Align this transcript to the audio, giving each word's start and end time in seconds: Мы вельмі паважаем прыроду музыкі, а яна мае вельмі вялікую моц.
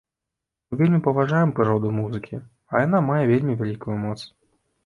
Мы 0.69 0.77
вельмі 0.79 0.99
паважаем 1.07 1.53
прыроду 1.59 1.93
музыкі, 1.99 2.39
а 2.73 2.81
яна 2.85 3.03
мае 3.11 3.21
вельмі 3.33 3.53
вялікую 3.61 3.95
моц. 4.09 4.19